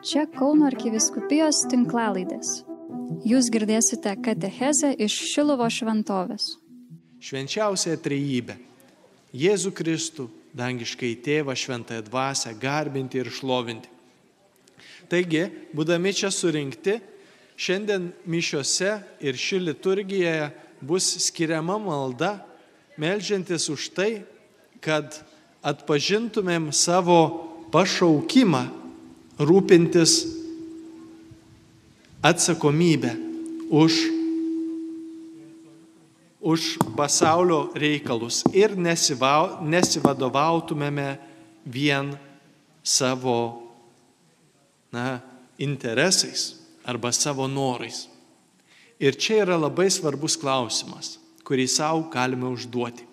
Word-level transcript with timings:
Čia 0.00 0.22
Kauno 0.32 0.64
arkiviskupijos 0.64 1.58
tinklalaidės. 1.68 2.62
Jūs 3.28 3.50
girdėsite 3.52 4.14
katechezę 4.24 4.94
iš 4.96 5.12
Šilovo 5.28 5.66
šventovės. 5.68 6.54
Švenčiausią 7.20 7.98
trejybę- 8.00 8.56
Jėzų 9.44 9.74
Kristų, 9.76 10.30
dangiškai 10.56 11.20
tėvą, 11.20 11.52
šventąją 11.52 12.06
dvasę, 12.08 12.54
garbinti 12.56 13.20
ir 13.20 13.28
šlovinti. 13.28 13.92
Taigi, 15.12 15.44
būdami 15.76 16.16
čia 16.16 16.32
surinkti, 16.32 16.96
šiandien 17.60 18.14
mišiuose 18.24 19.04
ir 19.20 19.34
ši 19.36 19.60
liturgijoje 19.68 20.50
bus 20.80 21.28
skiriama 21.28 21.76
malda, 21.76 22.40
melžiantis 22.96 23.68
už 23.68 23.92
tai, 23.92 24.24
kad 24.80 25.12
atpažintumėm 25.60 26.72
savo 26.72 27.68
pašaukimą 27.68 28.79
rūpintis 29.40 30.26
atsakomybę 32.22 33.16
už, 33.72 33.92
už 36.40 36.60
pasaulio 36.96 37.72
reikalus 37.72 38.44
ir 38.52 38.76
nesivau, 38.76 39.64
nesivadovautumėme 39.64 41.16
vien 41.64 42.12
savo 42.84 43.64
na, 44.92 45.20
interesais 45.56 46.60
arba 46.84 47.12
savo 47.12 47.48
norais. 47.48 48.08
Ir 49.00 49.16
čia 49.16 49.46
yra 49.46 49.56
labai 49.56 49.88
svarbus 49.88 50.36
klausimas, 50.36 51.16
kurį 51.48 51.64
savo 51.64 52.04
galime 52.12 52.50
užduoti. 52.52 53.08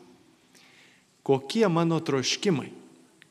Kokie 1.24 1.68
mano 1.72 2.00
troškimai, 2.04 2.72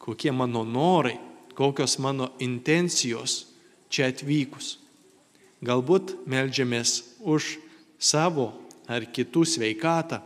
kokie 0.01 0.33
mano 0.33 0.65
norai 0.65 1.26
kokios 1.57 1.97
mano 1.99 2.31
intencijos 2.43 3.47
čia 3.89 4.11
atvykus. 4.13 4.77
Galbūt 5.65 6.15
melžiamės 6.29 7.17
už 7.25 7.57
savo 7.99 8.53
ar 8.87 9.07
kitų 9.09 9.47
sveikatą, 9.49 10.21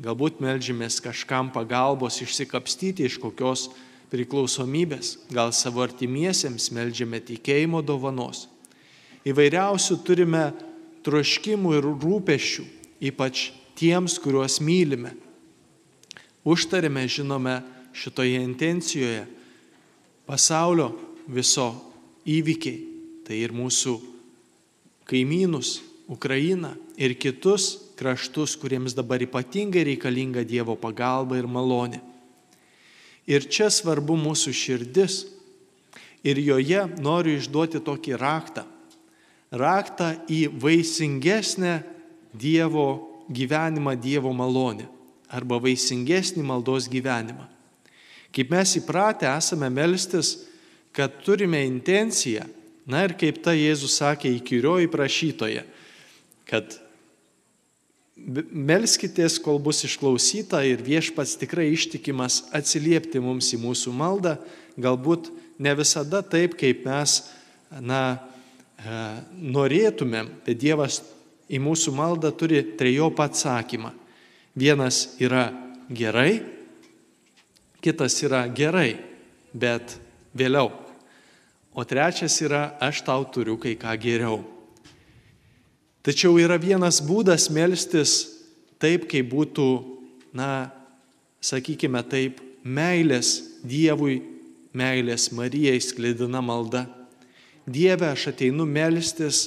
galbūt 0.00 0.40
melžiamės 0.42 0.98
kažkam 1.04 1.52
pagalbos 1.54 2.18
išsikapstyti 2.24 3.04
iš 3.06 3.20
kokios 3.22 3.68
priklausomybės, 4.14 5.18
gal 5.30 5.52
savo 5.52 5.84
artimiesiems 5.84 6.70
melžiame 6.74 7.20
tikėjimo 7.20 7.82
dovanos. 7.84 8.46
Įvairiausių 9.24 9.98
turime 10.04 10.48
troškimų 11.04 11.76
ir 11.78 11.86
rūpešių, 12.02 12.64
ypač 13.10 13.50
tiems, 13.76 14.16
kuriuos 14.22 14.60
mylime. 14.64 15.14
Užtarėme, 16.44 17.06
žinome, 17.08 17.60
šitoje 17.96 18.40
intencijoje 18.44 19.24
pasaulio 20.28 20.92
viso 21.28 21.70
įvykiai, 22.28 22.80
tai 23.24 23.40
ir 23.44 23.52
mūsų 23.56 23.98
kaimynus, 25.08 25.80
Ukrainą 26.08 26.74
ir 27.00 27.14
kitus 27.16 27.78
kraštus, 27.96 28.56
kuriems 28.60 28.92
dabar 28.92 29.22
ypatingai 29.24 29.84
reikalinga 29.88 30.44
Dievo 30.44 30.76
pagalba 30.76 31.38
ir 31.38 31.48
malonė. 31.48 32.02
Ir 33.24 33.46
čia 33.48 33.70
svarbu 33.72 34.18
mūsų 34.20 34.52
širdis. 34.52 35.22
Ir 36.24 36.40
joje 36.40 36.82
noriu 37.04 37.38
išduoti 37.38 37.80
tokį 37.84 38.18
raktą. 38.20 38.64
Raktą 39.52 40.14
į 40.28 40.48
vaisingesnę 40.60 41.78
Dievo 42.32 43.24
gyvenimą, 43.32 43.96
Dievo 43.96 44.32
malonę. 44.36 44.88
Arba 45.32 45.56
vaisingesnį 45.60 46.44
maldos 46.44 46.88
gyvenimą. 46.92 47.53
Kaip 48.34 48.50
mes 48.50 48.74
įpratę 48.80 49.28
esame 49.30 49.68
melstis, 49.70 50.36
kad 50.94 51.20
turime 51.22 51.60
intenciją, 51.66 52.46
na 52.86 53.04
ir 53.06 53.14
kaip 53.18 53.40
ta 53.44 53.54
Jėzus 53.54 53.98
sakė 54.00 54.32
įkyrioji 54.40 54.90
prašytoje, 54.90 55.62
kad 56.50 56.76
melskitės, 58.54 59.38
kol 59.42 59.58
bus 59.62 59.82
išklausyta 59.86 60.62
ir 60.66 60.82
viešpats 60.84 61.36
tikrai 61.40 61.70
ištikimas 61.74 62.44
atsiliepti 62.54 63.22
mums 63.22 63.50
į 63.54 63.60
mūsų 63.62 63.94
maldą, 63.96 64.36
galbūt 64.78 65.30
ne 65.58 65.74
visada 65.78 66.22
taip, 66.22 66.54
kaip 66.58 66.84
mes 66.86 67.16
na, 67.80 68.02
e, 68.78 69.00
norėtumėm, 69.34 70.30
bet 70.46 70.60
Dievas 70.62 71.02
į 71.50 71.60
mūsų 71.62 71.94
maldą 71.94 72.30
turi 72.34 72.62
trejopą 72.78 73.28
atsakymą. 73.28 73.92
Vienas 74.54 75.16
yra 75.22 75.48
gerai, 75.90 76.38
kitas 77.84 78.16
yra 78.24 78.46
gerai, 78.48 78.96
bet 79.52 79.98
vėliau. 80.32 80.70
O 81.76 81.84
trečias 81.84 82.38
yra 82.40 82.72
aš 82.80 83.02
tau 83.04 83.26
turiu 83.28 83.58
kai 83.60 83.74
ką 83.76 83.92
geriau. 84.00 84.40
Tačiau 86.04 86.38
yra 86.40 86.56
vienas 86.60 87.00
būdas 87.04 87.48
melstis 87.52 88.14
taip, 88.80 89.08
kaip 89.10 89.28
būtų, 89.32 89.66
na, 90.36 90.70
sakykime 91.44 92.00
taip, 92.08 92.40
meilės 92.64 93.40
Dievui, 93.64 94.20
meilės 94.76 95.30
Marijai 95.32 95.80
sklidina 95.80 96.42
malda. 96.44 96.84
Dieve, 97.64 98.10
aš 98.12 98.28
ateinu 98.34 98.66
melstis 98.68 99.46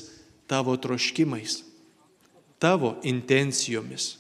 tavo 0.50 0.74
troškimais, 0.82 1.60
tavo 2.58 2.96
intencijomis, 3.06 4.16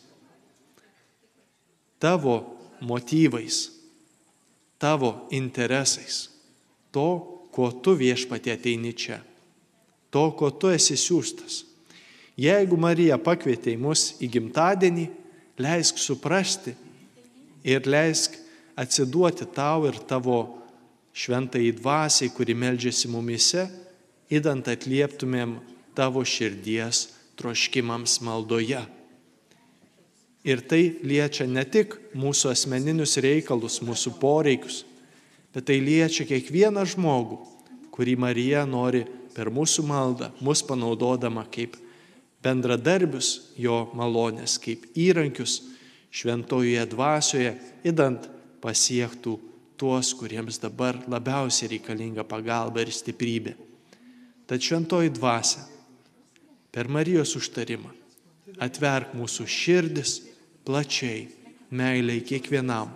tavo 1.97 2.37
motyvais 2.85 3.76
tavo 4.79 5.27
interesais, 5.33 6.27
to, 6.93 7.09
ko 7.53 7.71
tu 7.81 7.95
viešpatė 7.97 8.53
ateini 8.53 8.93
čia, 8.93 9.21
to, 10.13 10.29
ko 10.37 10.51
tu 10.53 10.69
esi 10.73 10.97
siūstas. 10.99 11.63
Jeigu 12.37 12.77
Marija 12.77 13.17
pakvietė 13.17 13.73
į 13.73 13.81
mus 13.81 14.11
į 14.21 14.29
gimtadienį, 14.35 15.07
leisk 15.57 15.97
suprasti 15.97 16.75
ir 17.65 17.89
leisk 17.89 18.37
atsiduoti 18.77 19.47
tau 19.55 19.87
ir 19.89 19.97
tavo 20.05 20.61
šventai 21.17 21.71
dvasiai, 21.73 22.29
kuri 22.29 22.53
meldžiasi 22.53 23.09
mumise, 23.09 23.65
įdant 24.29 24.69
atlieptumėm 24.69 25.57
tavo 25.97 26.21
širdies 26.21 27.07
troškimams 27.39 28.19
maldoje. 28.21 28.83
Ir 30.47 30.61
tai 30.63 30.95
liečia 31.03 31.43
ne 31.49 31.65
tik 31.67 31.97
mūsų 32.15 32.53
asmeninius 32.53 33.17
reikalus, 33.19 33.81
mūsų 33.83 34.13
poreikius, 34.21 34.85
bet 35.51 35.67
tai 35.67 35.81
liečia 35.83 36.23
kiekvieną 36.29 36.85
žmogų, 36.87 37.41
kurį 37.91 38.15
Marija 38.21 38.63
nori 38.69 39.03
per 39.35 39.51
mūsų 39.51 39.83
maldą, 39.89 40.31
mus 40.39 40.63
panaudodama 40.63 41.43
kaip 41.51 41.75
bendradarbius 42.45 43.51
jo 43.59 43.87
malonės, 43.97 44.55
kaip 44.61 44.85
įrankius 44.95 45.59
šventojoje 46.15 46.85
dvasioje, 46.93 47.51
įdant 47.85 48.29
pasiektų 48.63 49.35
tuos, 49.77 50.13
kuriems 50.17 50.61
dabar 50.63 50.97
labiausiai 51.11 51.75
reikalinga 51.75 52.25
pagalba 52.25 52.81
ir 52.81 52.93
stiprybė. 52.93 53.53
Tad 54.47 54.63
šventoji 54.63 55.11
dvasia 55.13 55.65
per 56.71 56.87
Marijos 56.87 57.35
užtarimą 57.37 57.91
atverk 58.63 59.13
mūsų 59.17 59.45
širdis, 59.51 60.21
plačiai 60.67 61.27
meiliai 61.71 62.19
kiekvienam, 62.27 62.91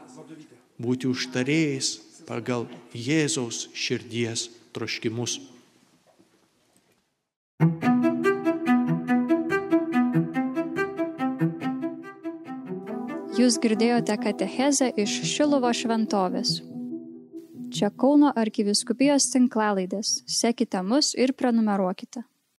būti 0.82 1.08
užtarėjais 1.08 1.94
pagal 2.28 2.68
Jėzaus 2.92 3.70
širdies 3.72 4.50
troškimus. 4.76 5.40
Jūs 13.42 13.58
girdėjote 13.64 14.18
katechezę 14.22 14.92
iš 15.02 15.14
Šilovo 15.32 15.72
šventovės. 15.74 16.59
Čia 17.72 17.88
Kauno 17.96 18.34
arkiviskupijos 18.35 19.29
tinklalaidės. 19.32 20.20
Sekite 20.28 20.84
mus 20.84 21.16
ir 21.16 21.32
prenumeruokite. 21.40 22.26